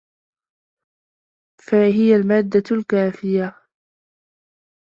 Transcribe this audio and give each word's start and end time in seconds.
فَهِيَ 1.63 2.15
الْمَادَّةُ 2.15 2.63
الْكَافِيَةُ 2.71 3.61